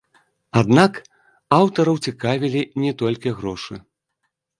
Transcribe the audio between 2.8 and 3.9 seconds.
не толькі грошы.